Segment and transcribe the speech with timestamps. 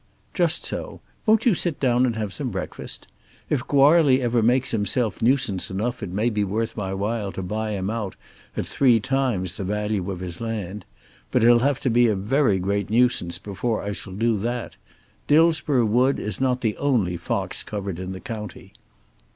[0.33, 0.99] "Just so.
[1.27, 3.07] Won't you sit down and have some breakfast?
[3.51, 7.73] If Goarly ever makes himself nuisance enough it may be worth my while to buy
[7.73, 8.15] him out
[8.57, 10.85] at three times the value of his land.
[11.29, 14.75] But he'll have to be a very great nuisance before I shall do that.
[15.27, 18.73] Dillsborough wood is not the only fox covert in the county."